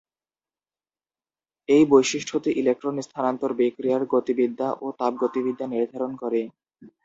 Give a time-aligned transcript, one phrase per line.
[1.69, 6.41] এই বৈশিষ্ট্যটি ইলেকট্রন স্থানান্তর বিক্রিয়ার গতিবিদ্যা ও তাপগতিবিদ্যা নির্ধারণ করে।